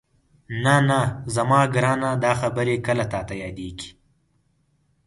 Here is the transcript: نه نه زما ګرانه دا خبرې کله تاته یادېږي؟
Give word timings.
نه 0.63 0.75
نه 0.87 1.01
زما 1.35 1.61
ګرانه 1.73 2.11
دا 2.23 2.31
خبرې 2.41 2.75
کله 2.87 3.05
تاته 3.13 3.33
یادېږي؟ 3.43 3.89